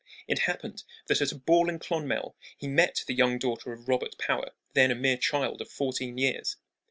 It 0.27 0.39
happened 0.49 0.81
that 1.05 1.21
at 1.21 1.31
a 1.31 1.35
ball 1.37 1.69
in 1.69 1.77
Clonmel 1.77 2.35
he 2.57 2.67
met 2.67 3.03
the 3.05 3.13
young 3.13 3.37
daughter 3.37 3.71
of 3.71 3.87
Robert 3.87 4.17
Power, 4.17 4.49
then 4.73 4.89
a 4.89 4.95
mere 4.95 5.15
child 5.15 5.61
of 5.61 5.69
fourteen 5.69 6.17
years. 6.17 6.55